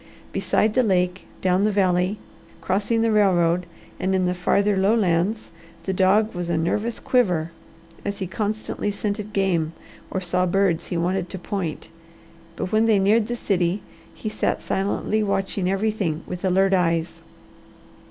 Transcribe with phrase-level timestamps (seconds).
[0.31, 2.17] Beside the lake, down the valley,
[2.59, 3.67] crossing the railroad,
[3.99, 5.51] and in the farther lowlands,
[5.83, 7.51] the dog was a nervous quiver,
[8.03, 9.73] as he constantly scented game
[10.09, 11.89] or saw birds he wanted to point.
[12.55, 17.21] But when they neared the city, he sat silently watching everything with alert eyes.